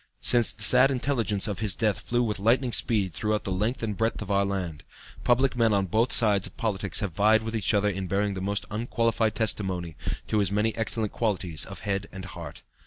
Since 0.21 0.51
the 0.53 0.63
sad 0.63 0.89
intelligence 0.89 1.47
of 1.47 1.59
his 1.59 1.75
death 1.75 1.99
flew 1.99 2.23
with 2.23 2.39
lightning 2.39 2.71
speed 2.73 3.13
throughout 3.13 3.43
the 3.43 3.51
length 3.51 3.83
and 3.83 3.95
breadth 3.95 4.19
of 4.23 4.31
our 4.31 4.43
land, 4.45 4.83
public 5.23 5.55
men 5.55 5.73
on 5.75 5.85
both 5.85 6.11
sides 6.11 6.47
of 6.47 6.57
politics 6.57 7.01
have 7.01 7.13
vied 7.13 7.43
with 7.43 7.55
each 7.55 7.71
other 7.71 7.87
in 7.87 8.07
bearing 8.07 8.33
the 8.33 8.41
most 8.41 8.65
unqualified 8.71 9.35
testimony 9.35 9.95
to 10.25 10.39
his 10.39 10.51
many 10.51 10.75
excellent 10.75 11.11
qualities 11.11 11.65
of 11.67 11.81
head 11.81 12.07
and 12.11 12.25
heart. 12.25 12.63